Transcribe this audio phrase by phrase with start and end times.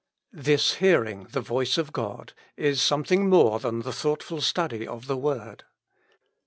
[0.33, 5.15] This hearing the voice of God is something more than the thoughtful study of the
[5.15, 5.65] Word.